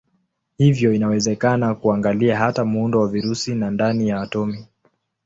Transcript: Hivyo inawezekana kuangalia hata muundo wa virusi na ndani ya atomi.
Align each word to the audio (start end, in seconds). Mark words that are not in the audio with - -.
Hivyo 0.57 0.93
inawezekana 0.93 1.75
kuangalia 1.75 2.37
hata 2.37 2.65
muundo 2.65 2.99
wa 2.99 3.07
virusi 3.07 3.55
na 3.55 3.71
ndani 3.71 4.07
ya 4.09 4.21
atomi. 4.21 4.65